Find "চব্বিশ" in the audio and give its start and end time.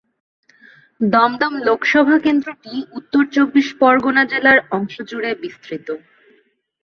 3.33-3.67